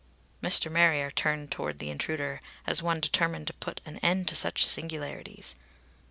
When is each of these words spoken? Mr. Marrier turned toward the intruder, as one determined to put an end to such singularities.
Mr. 0.41 0.71
Marrier 0.71 1.11
turned 1.11 1.51
toward 1.51 1.77
the 1.77 1.91
intruder, 1.91 2.41
as 2.65 2.81
one 2.81 2.99
determined 2.99 3.45
to 3.45 3.53
put 3.53 3.81
an 3.85 3.97
end 3.99 4.27
to 4.27 4.33
such 4.35 4.65
singularities. 4.65 5.53